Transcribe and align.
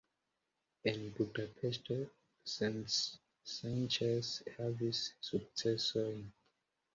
En 0.91 0.99
Budapeŝto 1.17 1.97
senĉese 2.53 4.55
havis 4.55 5.03
sukcesojn. 5.29 6.27